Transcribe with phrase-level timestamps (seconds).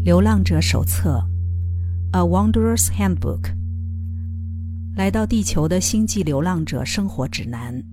[0.02, 1.22] 《流浪者手册》
[2.16, 3.54] （A Wanderer's Handbook），
[4.96, 7.84] 来到地球的星际流浪者生活指南，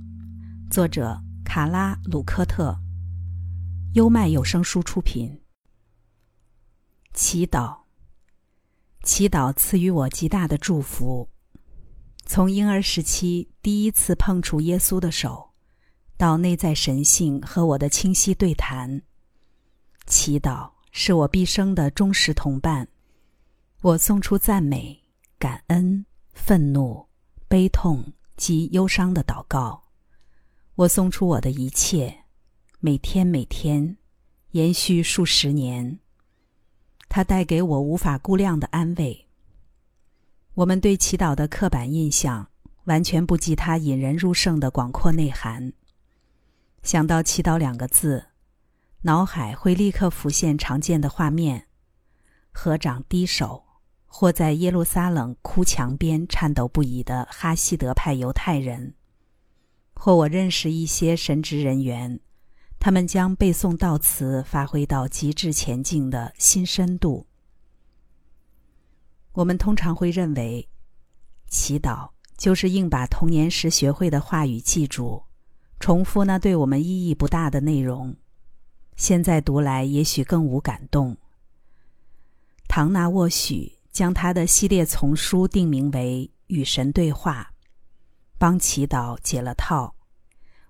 [0.72, 2.80] 作者卡拉·鲁科特，
[3.96, 5.42] 优麦有声书出品。
[7.14, 7.76] 祈祷，
[9.04, 11.28] 祈祷赐予我极大的祝福。
[12.26, 15.50] 从婴儿时期第一次碰触耶稣的手，
[16.16, 19.02] 到内在神性和我的清晰对谈，
[20.06, 20.77] 祈祷。
[21.00, 22.88] 是我毕生的忠实同伴。
[23.84, 25.00] 我送出赞美、
[25.38, 27.06] 感恩、愤怒、
[27.48, 28.04] 悲痛
[28.36, 29.84] 及忧伤的祷告。
[30.74, 32.24] 我送出我的一切，
[32.80, 33.96] 每天每天，
[34.54, 36.00] 延续数十年。
[37.08, 39.28] 它带给我无法估量的安慰。
[40.56, 42.50] 我们对祈祷的刻板印象，
[42.86, 45.72] 完全不及它引人入胜的广阔内涵。
[46.82, 48.26] 想到“祈祷”两个字。
[49.02, 51.68] 脑海会立刻浮现常见的画面：
[52.52, 53.64] 合掌低手，
[54.06, 58.94] 或在耶路撒冷哭墙边颤抖不已的哈希德派犹太人；
[59.94, 62.20] 或我认识一些神职人员，
[62.80, 67.28] 他们将背诵悼词发挥到极致前进的新深度。
[69.34, 70.68] 我们通常会认为，
[71.48, 75.24] 祈祷就是硬把童年时学会的话语记住，
[75.80, 78.16] 重复那对我们意义不大的内容。
[78.98, 81.16] 现在读来，也许更无感动。
[82.68, 87.52] 唐纳沃许将他的系列丛书定名为《与神对话》，
[88.40, 89.96] 帮祈祷解了套。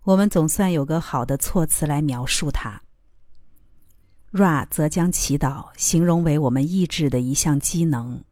[0.03, 2.81] 我们总算有个好的措辞来描述它。
[4.33, 8.23] Ra 则将祈祷形容为我们意志的一项机能，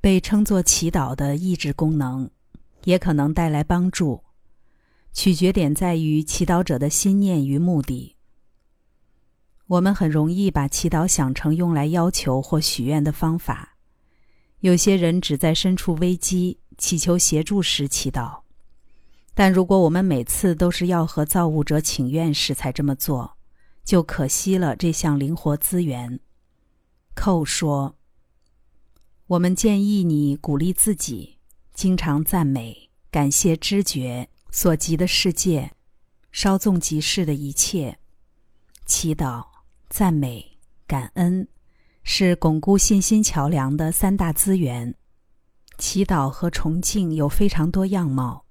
[0.00, 2.30] 被称作祈祷的意志功能，
[2.84, 4.24] 也可能带来帮助。
[5.12, 8.16] 取决点在于祈祷者的心念与目的。
[9.70, 13.76] 我们很容易把祈祷想成用来要求或许愿的方法。
[14.58, 18.40] 有些人只在身处危机、祈求协助时祈祷，
[19.32, 23.36] 但如果我们每次都是要和造物者请愿时才这么做，
[23.84, 26.18] 就可惜了这项灵活资源。
[27.14, 27.94] 寇说
[29.28, 31.38] ：“我们建议你鼓励自己，
[31.72, 35.70] 经常赞美、感谢知觉所及的世界，
[36.32, 37.98] 稍纵即逝的一切，
[38.84, 39.48] 祈祷。”
[39.90, 40.56] 赞美、
[40.86, 41.48] 感恩，
[42.04, 44.94] 是巩固信心桥梁的三大资源。
[45.78, 48.46] 祈祷和崇敬有非常多样貌，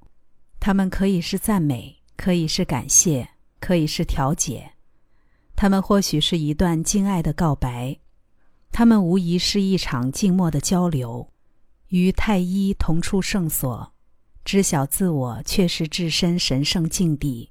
[0.59, 3.29] 它们可以是赞美，可以是感谢，
[3.61, 4.73] 可以是调解。
[5.55, 7.97] 它们或许是一段敬爱的告白，
[8.69, 11.31] 它们无疑是一场静默的交流。
[11.87, 13.93] 与太一同处圣所，
[14.43, 17.49] 知晓自我确实置身神圣境地。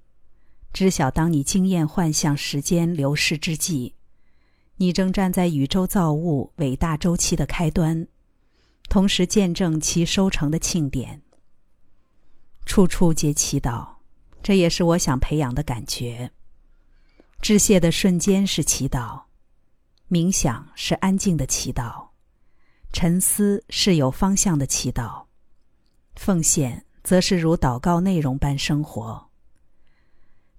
[0.72, 3.94] 知晓，当你经验幻象时间流逝之际，
[4.76, 8.06] 你正站在宇宙造物伟大周期的开端，
[8.88, 11.22] 同时见证其收成的庆典。
[12.64, 13.88] 处处皆祈祷，
[14.42, 16.30] 这也是我想培养的感觉。
[17.40, 19.22] 致谢的瞬间是祈祷，
[20.08, 22.08] 冥想是安静的祈祷，
[22.92, 25.24] 沉思是有方向的祈祷，
[26.14, 29.27] 奉献则是如祷告内容般生活。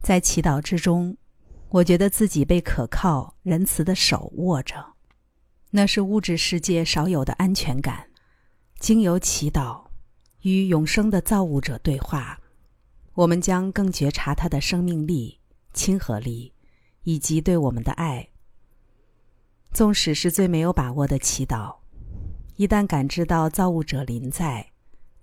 [0.01, 1.17] 在祈祷之中，
[1.69, 4.93] 我觉得自己被可靠、仁慈的手握着，
[5.71, 8.07] 那是物质世界少有的安全感。
[8.79, 9.87] 经由祈祷，
[10.41, 12.39] 与永生的造物者对话，
[13.13, 15.39] 我们将更觉察他的生命力、
[15.73, 16.53] 亲和力，
[17.03, 18.29] 以及对我们的爱。
[19.73, 21.75] 纵使是最没有把握的祈祷，
[22.55, 24.71] 一旦感知到造物者临在，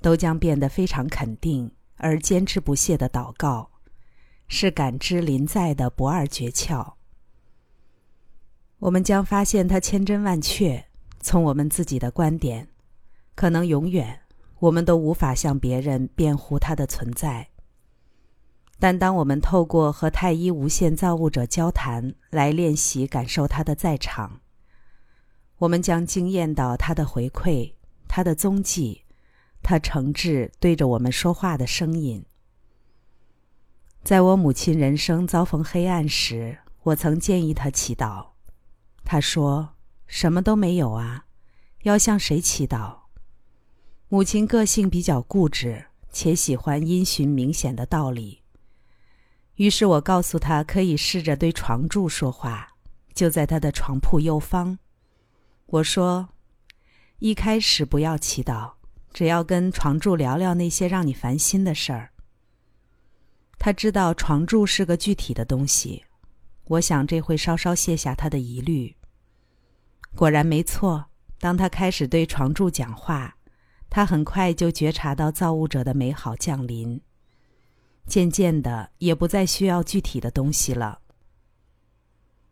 [0.02, 3.72] 都将变得非常肯定而坚持不懈的祷告。
[4.48, 6.94] 是感知临在的不二诀窍。
[8.78, 10.84] 我们将发现它千真万确。
[11.18, 12.68] 从我们自己的观点，
[13.34, 14.20] 可能永远
[14.60, 17.48] 我们都无法向别人辩护它的存在。
[18.78, 24.40] 但当我们透过和太一无限造物者交谈来练习感受他的在场，
[25.58, 27.72] 我们将惊艳到他的回馈、
[28.06, 29.02] 他的踪迹、
[29.62, 32.24] 他诚挚对着我们说话的声音。
[34.06, 38.24] 在我母亲人生遭逢黑暗时，我曾建议她祈祷。
[39.04, 39.70] 她说
[40.06, 41.24] ：“什么都没有啊，
[41.82, 42.98] 要向谁祈祷？”
[44.06, 48.42] 母亲个性比较固执，且喜欢因循明显的道理。
[49.56, 52.74] 于是我告诉她，可以试着对床柱说话，
[53.12, 54.78] 就在她的床铺右方。
[55.66, 56.28] 我说
[57.18, 58.74] ：“一开始不要祈祷，
[59.12, 62.12] 只要跟床柱聊聊那些让你烦心的事儿。”
[63.58, 66.04] 他知道床柱是个具体的东西，
[66.64, 68.96] 我想这会稍稍卸下他的疑虑。
[70.14, 71.06] 果然没错。
[71.38, 73.36] 当他开始对床柱讲话，
[73.90, 76.98] 他很快就觉察到造物者的美好降临。
[78.06, 81.00] 渐渐的，也不再需要具体的东西了。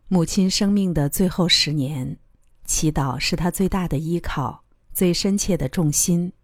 [0.09, 2.19] 母亲生命的最后十年，
[2.67, 6.35] 祈祷是他最大的依靠，最深切的重心。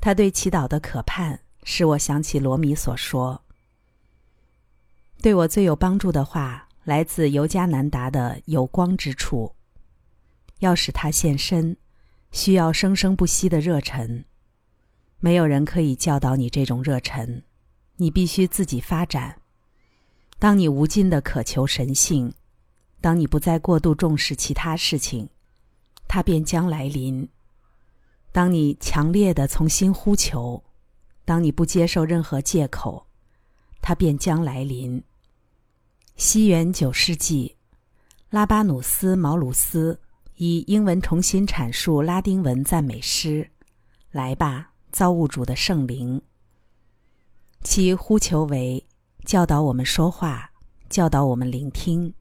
[0.00, 3.44] 他对祈祷的渴盼，使我想起罗米所说
[5.22, 9.54] ：“对我最有帮助的话，来自尤加南达的有光之处。
[10.58, 11.76] 要使他现身，
[12.32, 14.24] 需要生生不息的热忱。
[15.20, 17.42] 没有人可以教导你这种热忱。”
[17.96, 19.36] 你必须自己发展。
[20.40, 22.34] 当你无尽的渴求神性，
[23.00, 25.28] 当你不再过度重视其他事情，
[26.08, 27.28] 它便将来临。
[28.32, 30.64] 当你强烈的从心呼求，
[31.24, 33.06] 当你不接受任何借口，
[33.80, 35.04] 它便将来临。
[36.24, 37.56] 西元九世纪，
[38.30, 39.98] 拉巴努斯·毛鲁斯
[40.36, 43.50] 以英文重新阐述拉丁文赞美诗
[44.12, 46.22] ：“来吧，造物主的圣灵。”
[47.64, 48.86] 其呼求为
[49.24, 50.52] 教导我们说话，
[50.88, 52.14] 教导我们聆听，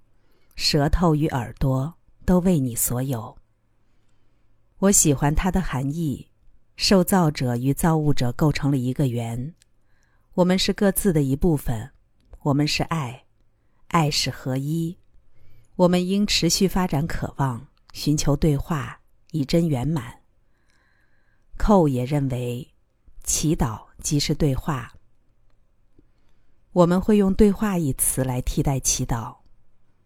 [0.55, 1.93] 舌头与耳朵
[2.25, 3.37] 都为你所有。
[4.79, 6.27] 我喜欢它的含义：
[6.75, 9.53] 受造者与造物者构成了一个圆，
[10.33, 11.91] 我们是各自的一部分，
[12.41, 13.25] 我们是爱，
[13.91, 14.97] 爱是合一。
[15.75, 18.99] 我们应持续发展渴望，寻求对话，
[19.31, 20.21] 以真圆满。
[21.57, 22.67] 寇也认为，
[23.23, 24.93] 祈祷即是对话。
[26.71, 29.35] 我们会用“对话”一词来替代祈祷，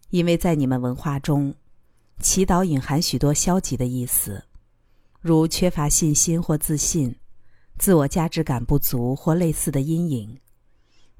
[0.09, 1.53] 因为在你们文化中，
[2.19, 4.43] 祈祷隐含许多消极的意思，
[5.21, 7.15] 如缺乏信心或自信、
[7.77, 10.39] 自我价值感不足或类似的阴影。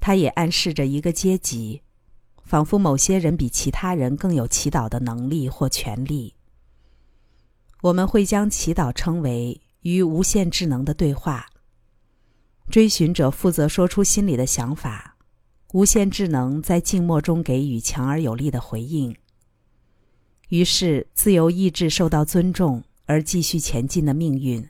[0.00, 1.82] 它也暗示着一个阶级，
[2.46, 6.32] 仿佛某些人比其他人更有祈祷的能力或权利。
[7.82, 11.46] 我们会将祈祷称为与无限智能的对话。
[12.70, 15.12] 追寻者负责说出心里的想法。
[15.72, 19.14] 无限智能在静默中给予强而有力的回应。
[20.48, 24.66] 于是，自由意志受到尊重而继续前进的命运，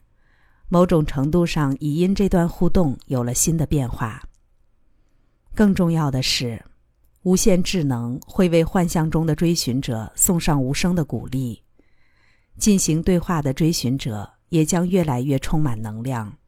[0.69, 4.23] 某种程度上已因这段互动有了新的变化。
[5.55, 6.65] 更重要的是，
[7.27, 11.61] 无限智能会为幻象中的追寻者送上无声的鼓励。
[12.57, 16.39] 进行对话的追寻者也将越来越充满能量。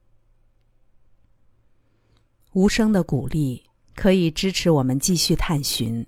[2.52, 3.64] 无声的鼓励。
[3.96, 6.06] 可以支持我们继续探寻。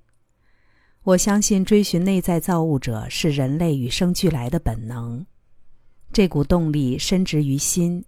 [1.02, 5.26] 我相信追寻内在造物者是人类与生俱来的本能，
[6.12, 8.04] 这股动力深植于心，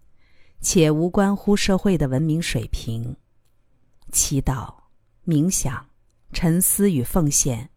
[0.61, 3.17] 且无关乎社会的文明水平。
[4.13, 4.73] 祈祷、
[5.27, 5.85] 冥想、
[6.33, 7.69] 沉思与奉献，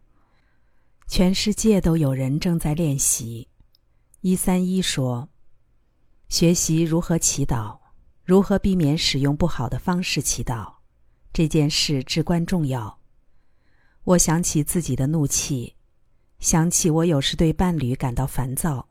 [1.06, 3.48] 全世界都有人正在练习。
[4.22, 5.28] 一三一说，
[6.28, 7.78] 学习如何祈祷，
[8.24, 10.72] 如何避免使用不好的方式祈祷。
[11.32, 12.98] 这件事至关重要。
[14.04, 15.74] 我想起自己的怒气，
[16.40, 18.88] 想起我有时对伴侣感到烦躁，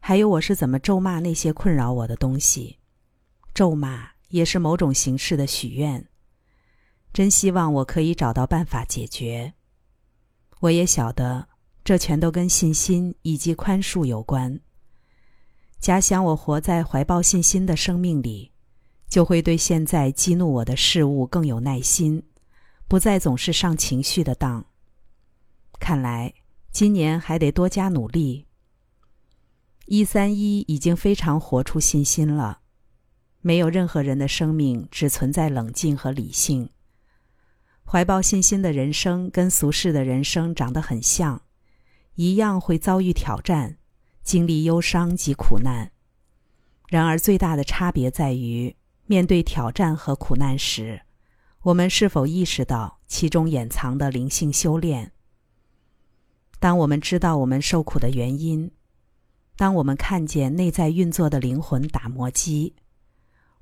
[0.00, 2.78] 还有我是怎么咒骂那些困扰我的东西。
[3.54, 6.09] 咒骂也是某种形式的许愿。
[7.12, 9.52] 真希望我可以找到办法解决。
[10.60, 11.48] 我也晓得，
[11.84, 14.60] 这全都跟信心以及宽恕有关。
[15.78, 18.50] 假想我活在怀抱信心的生命里。
[19.08, 22.22] 就会对现在激怒我的事物更有耐心，
[22.86, 24.64] 不再总是上情绪的当。
[25.80, 26.32] 看来
[26.70, 28.46] 今年还得多加努力。
[29.86, 32.60] 一三一已经非常活出信心了，
[33.40, 36.70] 没有任何人的生命只存在冷静和理性。
[37.90, 41.42] 怀抱信心的人生跟俗世的人生长得很像，
[42.14, 43.78] 一样会遭遇挑战，
[44.22, 45.90] 经历忧伤及苦难。
[46.88, 48.76] 然而最大的差别在于。
[49.06, 51.02] 面对挑战和苦难时，
[51.62, 55.10] 我们是否意识到其中掩藏的灵性修炼？
[56.60, 58.70] 当我们知道我们受苦的原因，
[59.56, 62.76] 当我们看见内在运作的灵魂打磨机，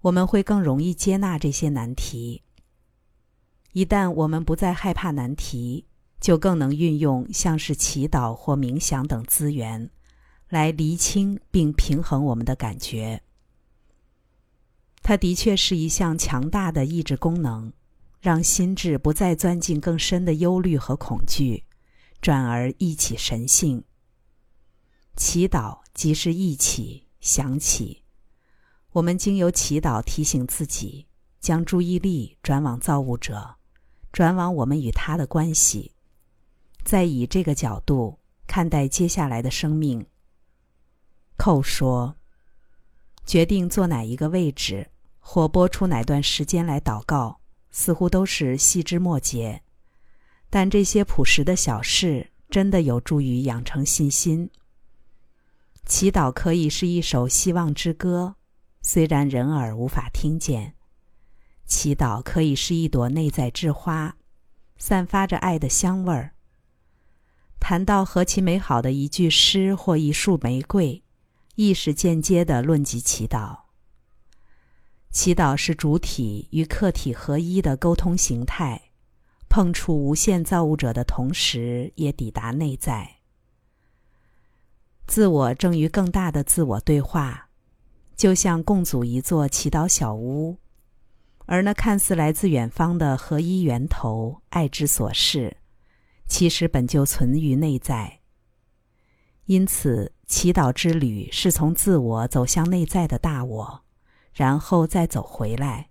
[0.02, 2.42] 我们会更容易接纳这些难题。
[3.72, 5.86] 一旦我们不再害怕难题，
[6.20, 9.90] 就更能运用像是祈祷或冥想等资源，
[10.48, 13.22] 来厘清并平衡我们的感觉。
[15.02, 17.72] 它的确是一项强大的抑制功能，
[18.20, 21.64] 让心智不再钻进更深的忧虑和恐惧，
[22.20, 23.84] 转而忆起神性。
[25.16, 28.02] 祈祷即是忆起、想起。
[28.92, 31.06] 我们经由祈祷提醒自己，
[31.40, 33.56] 将注意力转往造物者，
[34.12, 35.92] 转往我们与他的关系，
[36.84, 40.06] 再以这个角度看待接下来的生命，
[41.36, 42.16] 寇说
[43.26, 49.62] ：“决定坐哪一个位置，或拨出哪段时间来祷告，似乎都是细枝末节。
[50.50, 54.50] 但这些朴实的小事，真的有助于养成信心。
[55.84, 58.36] 祈祷可以是一首希望之歌，
[58.80, 60.72] 虽然人耳无法听见；
[61.68, 64.16] 祈祷可以是一朵内在之花，
[64.76, 66.34] 散发着爱的香味儿。
[67.60, 71.04] 谈到何其美好的一句诗或一束玫瑰。”
[71.60, 73.62] 亦是间接的论及祈祷。
[75.10, 78.92] 祈祷是主体与客体合一的沟通形态，
[79.48, 83.16] 碰触无限造物者的同时，也抵达内在。
[85.04, 87.48] 自我正与更大的自我对话，
[88.14, 90.58] 就像共组一座祈祷小屋，
[91.48, 95.56] 而那看似来自远方的合一源头——爱之所示，
[96.28, 98.20] 其实本就存于内在。
[99.46, 100.12] 因此。
[100.28, 103.82] 祈祷之旅是从自我走向内在的大我，
[104.34, 105.88] 然后再走回来，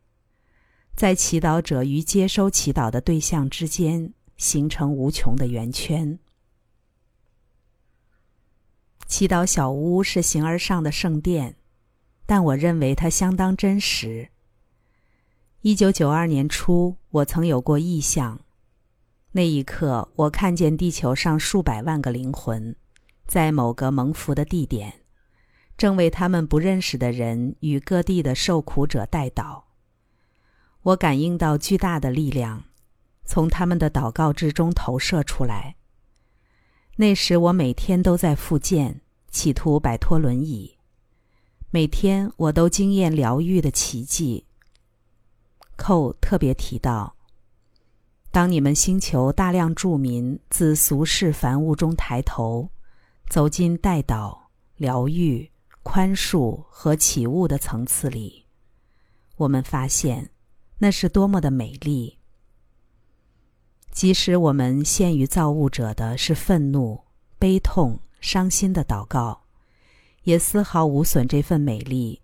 [0.95, 6.19] 在祈祷者与接收祈祷的对象之间形成无穷的圆圈。
[9.07, 11.55] 祈祷小屋是形而上的圣殿，
[12.27, 14.29] 但我认为它相当真实。
[15.61, 18.39] 一九九二年初，我曾有过意象，
[19.31, 22.75] 那一刻我看见地球上数百万个灵魂。
[23.25, 25.01] 在某个蒙福的地点，
[25.75, 29.63] 正为他们不认识的人与各地的受苦者代祷。
[30.83, 32.63] 我感应到巨大的力量，
[33.25, 35.75] 从他们的祷告之中投射出来。
[36.97, 40.77] 那时我每天都在复健，企图摆脱轮椅。
[41.71, 44.45] 每天我都经验疗愈的奇迹。
[45.77, 47.15] 寇特别提到，
[48.31, 52.69] 当你们星球大量住民自俗世凡物中抬头。
[53.29, 55.51] 走进带导、疗愈、
[55.84, 58.46] 宽恕和起悟的层次里，
[59.36, 60.29] 我们发现
[60.77, 62.19] 那是多么的美丽。
[63.91, 67.03] 即使我们陷于造物者的是愤怒、
[67.38, 69.41] 悲痛、伤心的祷告，
[70.24, 72.22] 也丝毫无损这份美丽。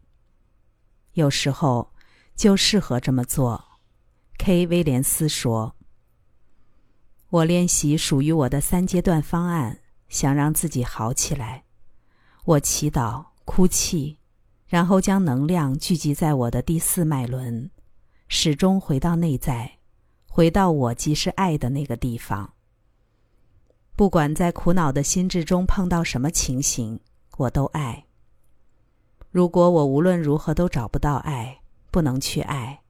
[1.15, 1.91] 有时候
[2.35, 3.63] 就适合这么做。
[4.37, 4.67] K.
[4.67, 5.75] 威廉斯说
[7.29, 11.63] ：“我练习属于我的三阶段方案。”想让自己好起来，
[12.45, 14.19] 我祈祷、哭泣，
[14.67, 17.71] 然后将能量聚集在我的第四脉轮，
[18.27, 19.79] 始终回到内在，
[20.27, 22.53] 回到我即是爱的那个地方。
[23.95, 26.99] 不管在苦恼的心智中碰到什么情形，
[27.37, 28.05] 我都爱。
[29.31, 31.62] 如果我无论如何都找不到爱，
[31.93, 32.81] 不能去爱，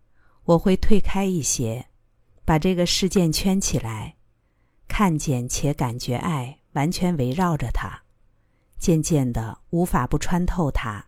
[0.46, 1.86] 我会退开一些，
[2.46, 4.16] 把这个事件圈起来，
[4.88, 6.58] 看见且感觉爱。
[6.74, 8.02] 完全围绕着它，
[8.80, 11.06] 渐渐的无法不穿透它，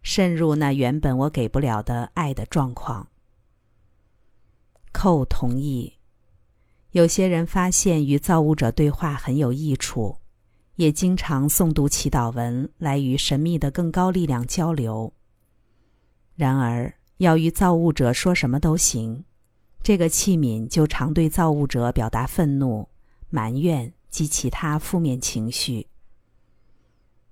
[0.00, 3.06] 渗入那原本我给不了的爱的状况。
[4.92, 5.92] 寇同意。
[6.92, 10.16] 有些人发现与造物者对话很有益处，
[10.76, 15.12] 也经常诵读祈祷文来与神秘的更高力量交流。
[16.34, 19.24] 然而，要与造物者说什么都行，
[19.82, 22.88] 这个器皿就常对造物者表达愤怒、
[23.30, 23.92] 埋怨。
[24.14, 25.88] 及其他负面情绪。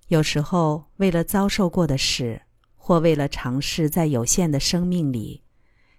[0.08, 2.42] 有时候，为了遭受过的事，
[2.74, 5.44] 或为了尝试在有限的生命里，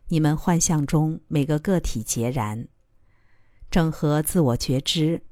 [0.09, 2.67] 你们幻象中每个个体截然
[3.71, 5.23] 整合自我觉知，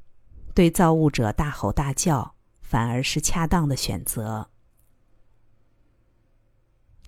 [0.55, 4.47] 对造物者大吼大叫，反而是恰当的选择。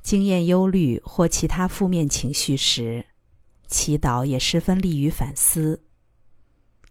[0.03, 3.05] 经验忧虑或其他负面情绪时，
[3.67, 5.81] 祈祷也十分利于反思。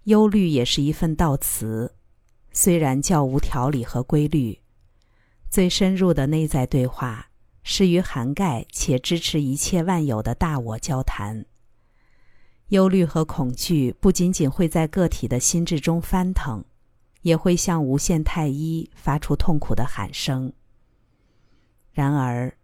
[0.05, 1.95] 忧虑也是一份悼词，
[2.53, 4.59] 虽然较无条理和规律。
[5.51, 7.29] 最深入的内在对话
[7.63, 11.45] 是与涵盖且支持一切万有的大我交谈。
[12.69, 16.65] 忧虑和恐惧不仅仅会在个体的心智中翻腾，
[17.21, 20.51] 也会向无限太一发出痛苦的喊声。
[21.93, 22.57] 然而，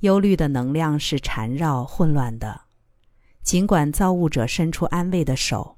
[0.00, 2.62] 忧虑的能量是缠绕混乱的，
[3.42, 5.76] 尽管造物者伸出安慰的手。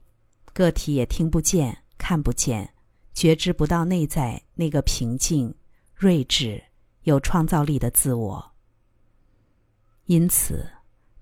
[0.52, 2.74] 个体也听不见、看不见、
[3.14, 5.54] 觉知不到内在那个平静、
[5.94, 6.62] 睿智、
[7.04, 8.52] 有创造力的自我。
[10.04, 10.68] 因此，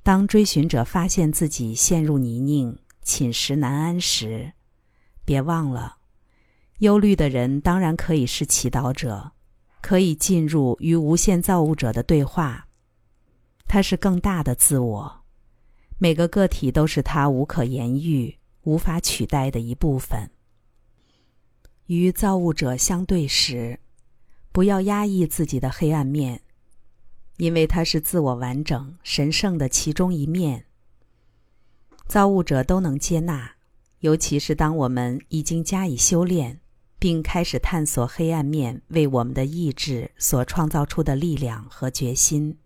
[0.02, 4.52] 当追寻者发现自己陷入泥泞、寝食难安时，
[5.24, 5.98] 别忘了，
[6.78, 9.32] 忧虑的人当然可以是祈祷者，
[9.80, 12.66] 可以进入与无限造物者的对话。
[13.70, 15.22] 他是更大的自我，
[15.96, 18.36] 每个个体都是他无可言喻。
[18.64, 20.28] 无法取代的一部分。
[21.86, 23.78] 与造物者相对时，
[24.52, 26.42] 不要压抑自己的黑暗面，
[27.38, 30.66] 因为它是自我完整、神圣的其中一面。
[32.06, 33.52] 造物者都能接纳，
[34.00, 36.60] 尤其是当我们已经加以修炼，
[36.98, 42.58] 并开始探索黑暗面为我们的意志所创造出的力量和决心。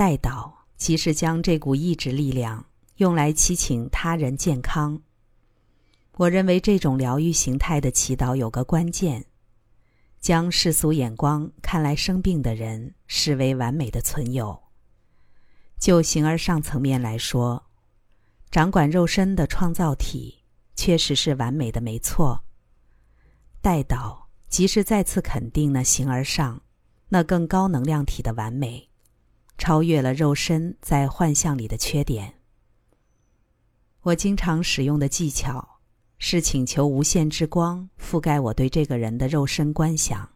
[0.00, 2.64] 带导即是将这股意志力量
[2.96, 5.02] 用来祈请他人健康。
[6.16, 9.26] 我认为这种疗愈形态的祈祷有个关键：
[10.18, 14.58] 将世俗眼光看来生病的人视为完美的存有。
[15.78, 17.66] 就形而上层面来说，
[18.50, 20.38] 掌管肉身的创造体
[20.76, 22.42] 确实是完美的，没错。
[23.60, 26.62] 带导即是再次肯定那形而上、
[27.10, 28.88] 那更高能量体的完美，
[29.60, 32.34] 超越了肉身在幻象里的缺点。
[34.00, 35.76] 我经常使用的技巧。
[36.22, 40.28] 是请求无限之光覆盖我对这个人的肉身观想，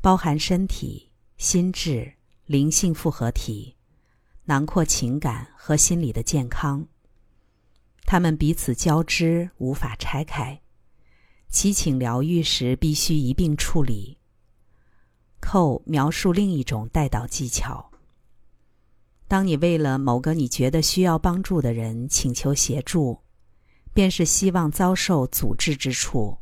[0.00, 2.14] 包含身体、心智、
[2.46, 3.76] 灵性复合体，
[4.46, 6.84] 囊括情感和心理的健康。
[8.04, 10.60] 他们彼此交织，无法拆开。
[11.48, 14.18] 祈请疗愈时必须一并处理。
[15.38, 17.91] 寇描述另一种带导技巧：
[19.32, 23.18] 当你为了某个你觉得需要帮助的人请求协助。
[23.94, 26.36] 便是希望遭受阻滞之处，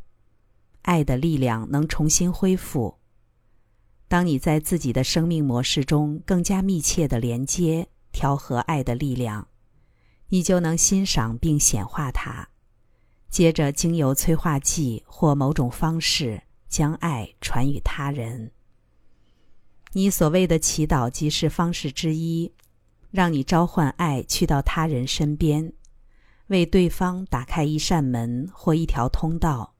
[0.82, 2.98] 爱的力量能重新恢复。
[4.08, 9.46] 当你在自己的生命模式中更加密切的连接、调和爱的力量，
[10.30, 12.48] 你就能欣赏并显化它，
[13.28, 18.50] 接着经由催化剂或某种方式将爱传与他人。
[19.92, 22.52] 你所谓的祈祷即是方式之一，
[23.10, 25.72] 让你召唤爱去到他人身边。
[26.48, 29.74] 为对方打开一扇门或一条通道，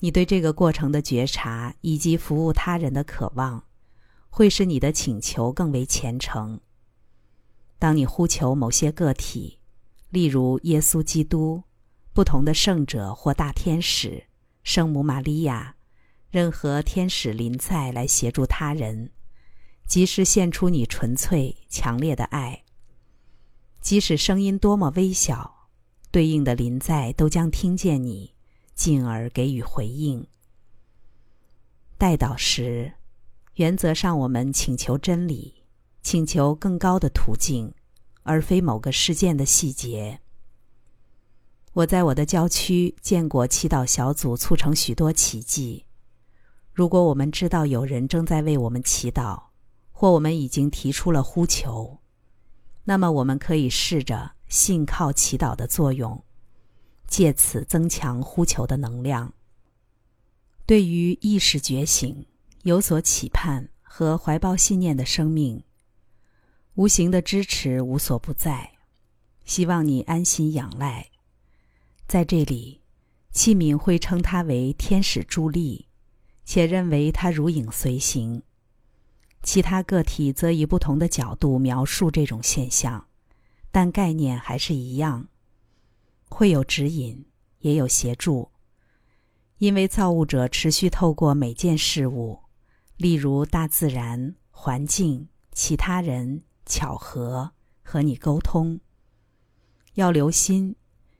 [0.00, 3.64] 你对这个过程的觉察以及服务他人的渴望，
[4.28, 6.60] 会使你的请求更为虔诚。
[7.78, 9.60] 当你呼求某些个体，
[10.08, 11.62] 例如耶稣基督、
[12.12, 14.24] 不同的圣者或大天使、
[14.64, 15.76] 圣母玛利亚、
[16.30, 19.12] 任何天使临在来协助他人，
[19.90, 22.62] 即是献出你纯粹强烈的爱，
[23.80, 25.66] 即使声音多么微小。
[26.12, 28.32] 对应的临在都将听见你，
[28.76, 30.24] 进而给予回应。
[31.98, 32.92] 带导时，
[33.54, 35.64] 原则上我们请求真理，
[36.04, 37.74] 请求更高的途径，
[38.22, 40.20] 而非某个事件的细节。
[41.72, 45.84] 我在我的郊区见过祈祷小组促成许多奇迹。
[46.72, 49.49] 如果我们知道有人正在为我们祈祷，
[50.00, 51.98] 或我们已经提出了呼求，
[52.84, 54.32] 那么我们可以试着。
[54.48, 56.24] 信靠祈祷的作用，
[57.06, 59.34] 借此增强呼求的能量。
[60.64, 62.24] 对于意识觉醒、
[62.62, 65.62] 有所期盼和怀抱信念的生命，
[66.76, 68.72] 无形的支持无所不在。
[69.44, 71.10] 希望你安心仰赖。
[72.08, 72.80] 在这里，
[73.32, 75.88] 器皿会称他为天使助力，
[76.46, 78.42] 且认为他如影随形。
[79.42, 83.06] 其他个体则以不同的角度描述这种现象。
[83.72, 85.28] 但概念还是一样，
[86.28, 87.24] 会有指引，
[87.60, 88.50] 也有协助。
[89.58, 92.40] 因为造物者持续透过每件事物，
[92.96, 98.80] 例如大自然、环境、其他人、巧合，和你沟通。
[99.94, 100.74] 要留心，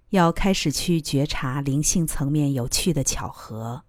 [0.08, 3.84] 要开始去觉察灵性层面有趣的巧合，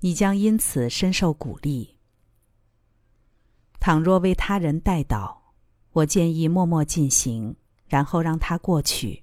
[0.00, 1.95] 你将因此深受鼓励。
[3.86, 5.52] 倘若为他人带导，
[5.92, 7.54] 我建议默默进行。
[7.86, 9.22] 然后让它过去，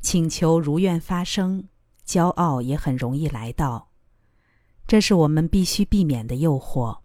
[0.00, 1.68] 请求如愿发生，
[2.04, 3.90] 骄傲也很容易来到。
[4.88, 6.98] 这是我们必须避免的诱惑。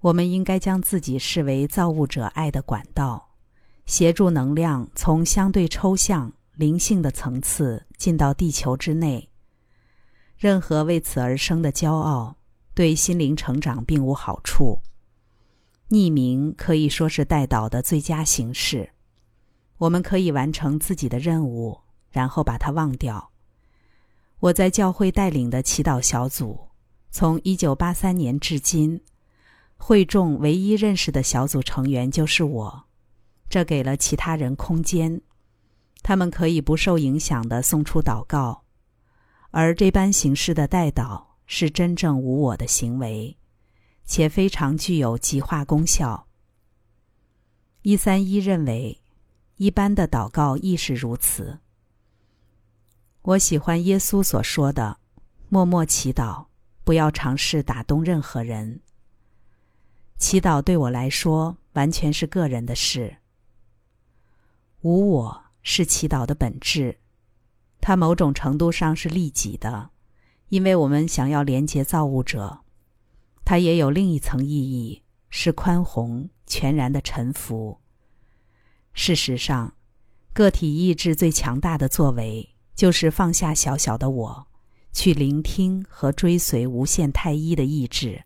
[0.00, 3.30] 我们应该将自己视为造物者爱的管道，
[3.86, 9.30] 协助能量从相对抽象灵性的层次进到地球之内。
[10.36, 12.36] 任何为此而生的骄傲，
[12.74, 14.78] 对心灵成长并无好处。
[15.92, 18.88] 匿名可以说是带导的最佳形式。
[19.76, 21.78] 我们可以完成自己的任务，
[22.10, 23.30] 然后把它忘掉。
[24.38, 26.58] 我在教会带领的祈祷小组，
[27.10, 28.98] 从一九八三年至今，
[29.76, 32.84] 会众唯一认识的小组成员就是我。
[33.50, 35.20] 这给了其他人空间，
[36.02, 38.64] 他们可以不受影响的送出祷告。
[39.50, 43.36] 而这般形式的带祷是真正无我的行为，
[44.04, 46.26] 且非常具有极化功效。
[47.82, 48.98] 一三一认为。
[49.56, 51.60] 一般的祷告亦是如此。
[53.20, 54.98] 我喜欢耶稣所说的
[55.48, 56.46] ：“默默祈祷，
[56.82, 58.80] 不要尝试打动任何人。
[60.18, 63.18] 祈祷对我来说完全是个人的事。
[64.80, 66.98] 无我是祈祷的本质，
[67.80, 69.90] 它某种程度上是利己的，
[70.48, 72.61] 因为我们想要连接造物者。
[73.44, 77.80] 它也有另一层意义，是宽宏、全然的臣服。
[78.92, 79.74] 事实上，
[80.32, 84.46] 个体意志最强大的作为，就是放下小小的我，
[84.92, 88.24] 去聆听和追随无限太一的意志。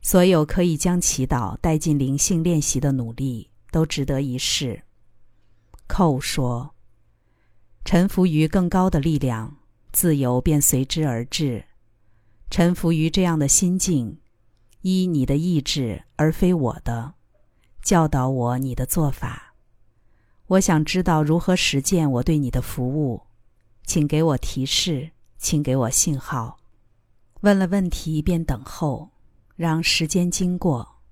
[0.00, 4.82] 所有可以将祈祷带进灵性练习的努力，都值得一试。
[5.86, 6.74] 寇说
[7.84, 9.58] ：“臣服于更高的力量，
[9.92, 11.64] 自由便随之而至。
[12.52, 14.18] 臣服于这样的心境，
[14.82, 17.14] 依你的意志而非我的，
[17.80, 19.54] 教导我你的做法。
[20.48, 23.22] 我想知道如何实践我对你的服务，
[23.86, 26.58] 请给我提示，请给我信号。
[27.40, 29.10] 问了问题便等候。”
[29.56, 31.02] 让时间经过，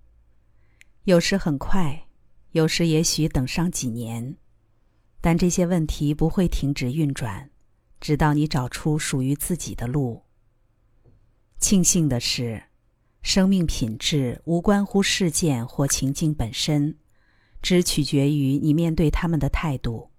[1.05, 2.07] 有时很快，
[2.53, 4.37] 有时也许等上几年，
[5.21, 7.51] 但这些问题不会停止运转，
[8.01, 10.23] 直到你找出属于自己的路。
[11.61, 12.63] 庆幸的是，
[13.23, 16.97] 生命品质无关乎事件或情境本身，
[17.61, 20.11] 只取决于你面对他们的态度。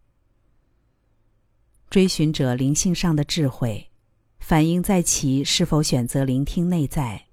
[1.89, 3.89] 追寻者灵性上的智慧，
[4.39, 7.25] 反映在其是否选择聆听内在。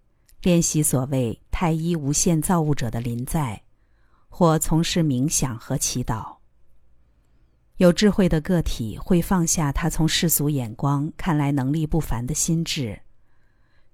[0.43, 3.61] 练习所谓太一无限造物者的临在，
[4.29, 6.37] 或从事冥想和祈祷。
[7.79, 13.01] 有智慧的个体会放下他从世俗眼光看来能力不凡的心智，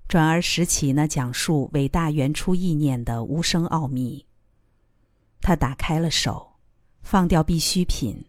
[0.08, 4.26] 转而拾起那讲述伟大原初意念的无声奥秘。
[5.40, 6.54] 他打开了手，
[7.02, 8.24] 放掉必需品，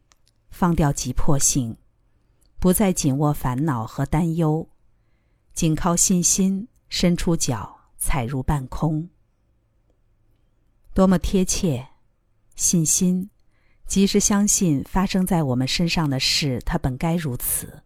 [0.49, 1.77] 放掉急迫性，
[2.59, 4.67] 不再紧握烦恼和担忧，
[5.53, 7.73] 仅靠信心伸出脚。
[7.97, 9.09] 踩入半空，
[10.93, 11.87] 多么贴切！
[12.55, 13.31] 信心，
[13.87, 17.81] 即是相信发生在我们身上的事，它本该如此。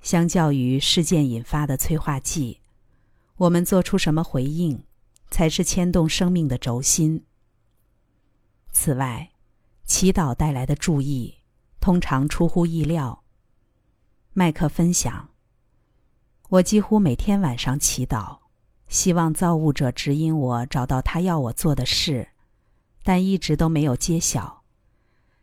[0.00, 2.61] 相较于事件引发的催化剂，
[3.42, 4.84] 我们做出什么回应，
[5.28, 7.24] 才是牵动生命的轴心。
[8.70, 9.32] 此外，
[9.84, 11.38] 祈祷带来的注意，
[11.80, 13.24] 通常出乎意料。
[14.32, 15.30] 麦克分享：
[16.50, 18.38] 我几乎每天晚上祈祷。
[18.86, 22.28] 希望造物者指引我找到他要我做的事，
[23.02, 24.62] 但一直都没有揭晓，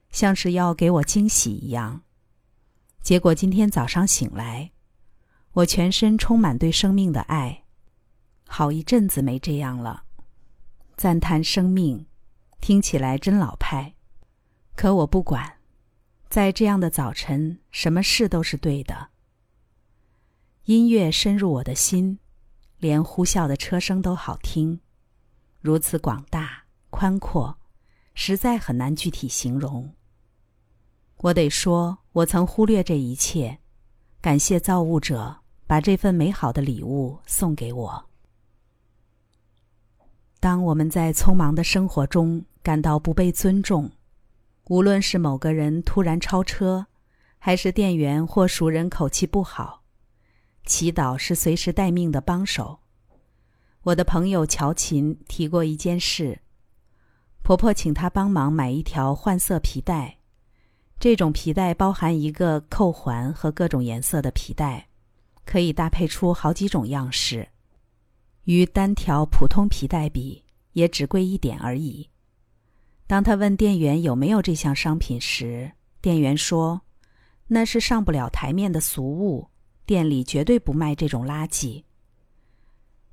[0.10, 2.04] 像是要给我惊喜一样。
[3.02, 4.72] 结果今天早上醒来，
[5.52, 7.64] 我全身充满对生命的爱，
[8.52, 10.04] 好一阵子没这样了。
[10.98, 12.06] 赞叹生命，
[12.60, 13.94] 听起来真老派，
[14.76, 15.60] 可我不管，
[16.30, 19.10] 在这样的早晨，什么事都是对的。
[20.66, 22.20] 音乐深入我的心。
[22.80, 24.80] 连呼啸的车声都好听，
[25.60, 27.58] 如此广大宽阔，
[28.14, 29.94] 实在很难具体形容。
[31.18, 33.60] 我得说，我曾忽略这一切，
[34.22, 38.09] 感谢造物者把这份美好的礼物送给我。
[40.40, 43.92] 当我们在匆忙的生活中感到不被尊重，
[44.70, 46.88] 无论是某个人突然超车，
[47.38, 49.84] 还是店员或熟人口气不好。
[50.66, 52.80] 祈祷是随时待命的帮手。
[53.82, 56.40] 我的朋友乔琴提过一件事：
[57.42, 60.20] 婆婆请她帮忙买一条换色皮带，
[61.00, 64.88] 这种皮带包含一个扣环和各种颜色的皮带，
[65.44, 67.50] 可以搭配出好几种样式，
[68.50, 72.10] 与单条普通皮带比，也只贵一点而已。
[73.06, 76.82] 当他问店员有没有这项商品时，店员说
[77.46, 79.52] ：“那是上不了台面的俗物。”
[79.86, 81.84] 店里绝对不卖这种垃圾。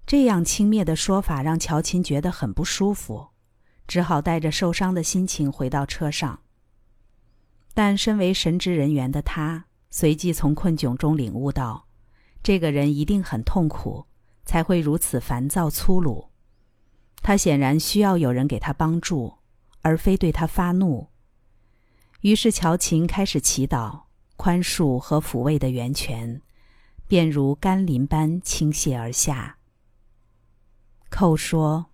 [0.06, 3.28] 这样轻蔑的说法让乔琴觉得很不舒服，
[3.86, 6.40] 只好带着受伤的心情回到车上。
[7.74, 11.86] 但身为神职人员的他，随即从困窘中领悟到，
[12.42, 14.06] 这个人一定很痛苦，
[14.46, 16.30] 才会如此烦躁粗鲁。
[17.20, 19.34] 他显然需要有人给他帮助，
[19.82, 21.08] 而非对他发怒。
[22.22, 24.04] 于是乔琴开始祈祷
[24.36, 26.40] 宽恕和抚慰的源泉。
[27.08, 29.58] 便如甘霖般倾泻而下。
[31.08, 31.86] 寇说：“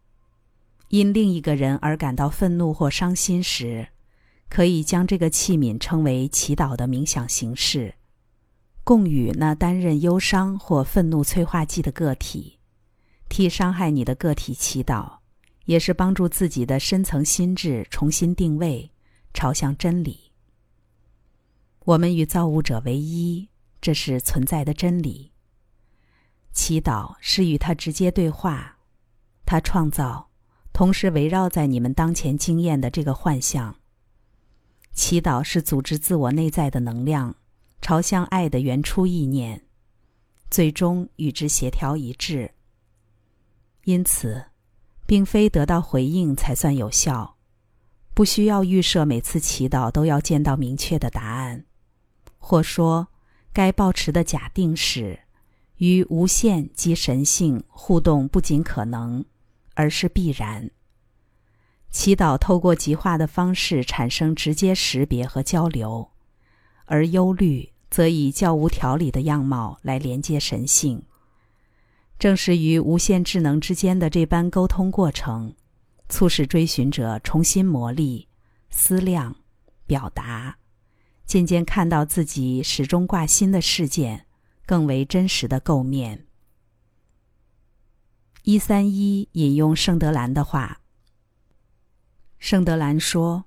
[0.89, 3.89] 因另一个人而感到愤怒或伤心时，
[4.49, 7.95] 可以将这个器皿称为祈祷的冥想形式，
[8.85, 12.59] 共与那担任忧伤或愤怒催化剂的个体，
[13.29, 15.19] 替伤害你的个体祈祷，
[15.65, 18.91] 也是帮助自己的深层心智重新定位，
[19.33, 20.33] 朝向真理。
[21.85, 23.49] 我们与造物者为一。”
[23.83, 25.33] 这是存在的真理。
[26.53, 28.79] 祈祷是与他直接对话，
[29.45, 30.29] 他创造，
[30.73, 33.75] 同时围绕在你们当前经验的这个幻象。
[34.93, 37.35] 祈祷是组织自我内在的能量，
[37.83, 39.61] 朝向爱的原初意念，
[40.49, 42.53] 最终与之协调一致。
[43.85, 44.45] 因此，
[45.05, 47.37] 并非得到回应才算有效，
[48.15, 51.65] 不需要预设每次祈祷都要见到明确的答案，
[52.39, 53.09] 或说，
[53.53, 55.19] 该保持的假定是，
[55.79, 59.25] 与无限及神性互动不仅可能，
[59.75, 60.71] 而是必然。
[61.91, 66.13] 祈祷透过极化的方式产生直接识别和交流，
[66.85, 71.03] 而忧虑则以较无条理的样貌来连接神性。
[72.19, 75.55] 正是与无限智能之间的这般沟通过程，
[76.09, 78.25] 促使追寻者重新磨砺、
[78.71, 79.37] 思量、
[79.85, 80.57] 表达，
[81.27, 84.25] 渐渐看到自己始终挂心的事件
[84.65, 86.25] 更为真实的构面。
[88.45, 90.81] 一三一引用圣德兰的话。
[92.39, 93.45] 圣德兰说：“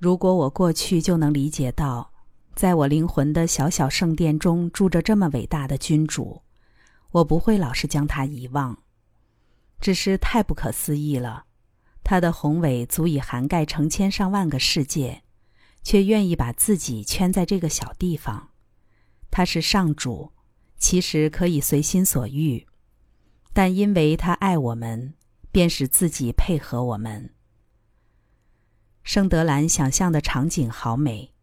[0.00, 2.10] 如果我过去就能理解到，
[2.56, 6.40] 在我灵魂的小小圣殿中住着这么伟大的君主，
[7.10, 8.78] 我不会老是将他遗忘。
[9.78, 11.44] 只是太不可思议了，
[12.02, 15.22] 他的宏伟足以涵盖成千上万个世界，
[15.82, 18.48] 却愿意把自己圈在这个小地方。
[19.30, 20.32] 他是上主，
[20.78, 22.66] 其实可以随心所欲，
[23.52, 25.12] 但因为他爱我们，
[25.52, 27.34] 便使自己配合我们。”
[29.04, 31.34] 圣德兰想象的场景好美，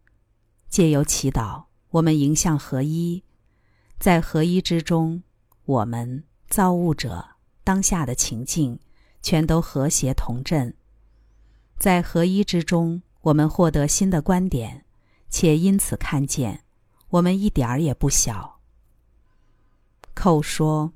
[0.73, 3.21] 借由祈祷，我们迎向合一，
[3.99, 5.21] 在合一之中，
[5.65, 7.23] 我们造物者
[7.63, 8.79] 当下的情境
[9.21, 10.73] 全都和谐同振。
[11.77, 14.83] 在合一之中，我们获得新的观点，
[15.29, 16.63] 且因此看见
[17.09, 18.59] 我们一点儿也不小。
[20.15, 20.93] 寇说：“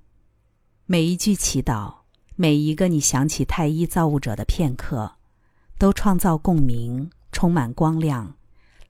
[0.87, 1.97] 每一句祈祷，
[2.35, 5.17] 每一个你想起太一造物者的片刻。”
[5.77, 8.37] 都创造共鸣，充满光亮，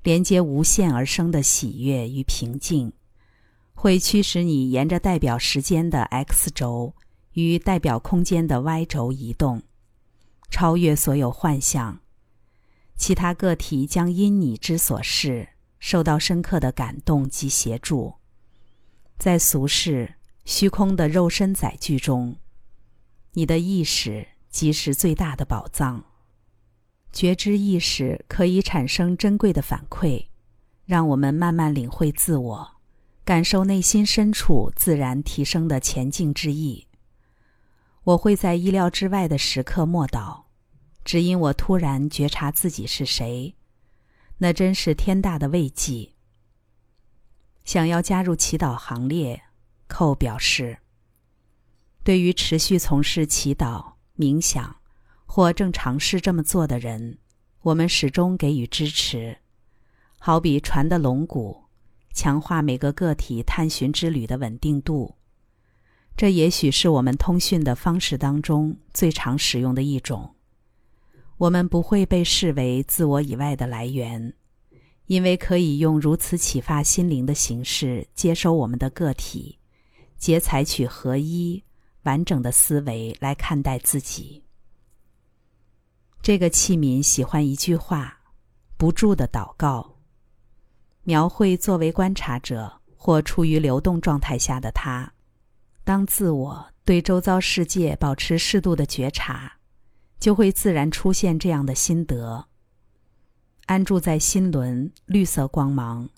[0.04, 2.94] 连接无限而生的喜悦与平静，
[3.74, 6.96] 会驱使你沿着代表时间的 x 轴
[7.34, 9.62] 与代表空间的 y 轴移动，
[10.50, 12.00] 超越所有幻象。
[12.96, 18.16] 其他个体将因你之所示受到深刻的感动及协助。
[19.20, 22.38] 在俗世虚空的肉身载具中，
[23.34, 26.04] 你的意识即是最大的宝藏。
[27.12, 30.28] 觉知意识可以产生珍贵的反馈，
[30.86, 32.76] 让我们慢慢领会自我，
[33.26, 36.88] 感受内心深处自然提升的前进之意。
[38.04, 40.44] 我会在意料之外的时刻默祷，
[41.04, 43.56] 只因我突然觉察自己是谁，
[44.38, 46.14] 那真是天大的慰藉。
[47.66, 49.42] 想要加入祈祷行列，
[49.88, 50.78] 寇表示：
[52.04, 54.78] 对于持续从事祈祷冥想。
[55.28, 57.20] 或正尝试这么做的人，
[57.62, 59.38] 我们始终给予支持，
[60.18, 61.56] 好比船的龙骨，
[62.14, 65.14] 强化每个个体探寻之旅的稳定度。
[66.16, 70.34] 这也许是我们通讯的方式当中最常使用的一种。
[71.38, 74.34] 我们不会被视为自我以外的来源，
[75.06, 79.60] 因为可以用如此启发心灵的形式接收我们的个体，
[80.18, 81.64] 皆采取合一、
[82.04, 84.42] 完整的思维来看待自己。
[86.28, 88.20] 这个器皿喜欢一句话，
[88.76, 89.96] 不住的祷告，
[91.04, 95.10] 描绘作为观察者或处于流动状态下的他。
[95.86, 99.50] 当自我对周遭世界保持适度的觉察，
[100.20, 102.46] 就会自然出现这样的心得。
[103.68, 106.10] 安住在心轮绿色光芒，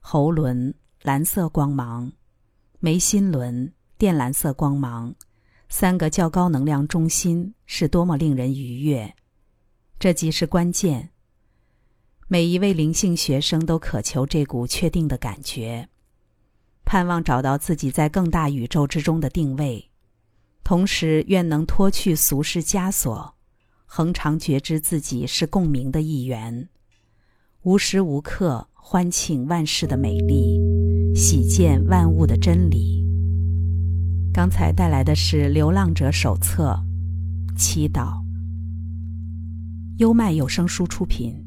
[0.00, 2.12] 喉轮蓝色光芒，
[2.78, 5.14] 眉心轮靛蓝色光芒，
[5.70, 9.10] 三个较高能量中心是多么令人愉悦。
[9.98, 11.10] 这即是关键。
[12.28, 15.88] 每一位灵性学生都渴求这股确定的感觉，
[16.84, 19.90] 盼望找到自己在更大宇宙之中的定位，
[20.64, 23.34] 同时愿能脱去俗世枷锁，
[23.86, 26.68] 恒常觉知自己是共鸣的一员，
[27.62, 30.60] 无时无刻欢庆万事的美丽，
[31.14, 33.06] 喜见万物的真理。
[34.34, 36.84] 刚才带来的是《流浪者手册》，
[37.58, 38.25] 祈祷。
[39.98, 41.45] 优麦有声书出品。